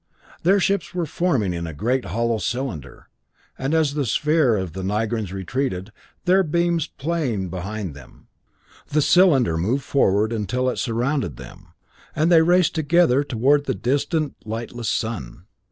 [0.41, 3.07] Their ships were forming in a giant hollow cylinder,
[3.55, 5.91] and as the sphere of the Nigrans retreated,
[6.25, 8.25] their beams playing behind them,
[8.87, 11.75] the cylinder moved forward until it surrounded them,
[12.15, 15.43] and they raced together toward the distant lightless sun.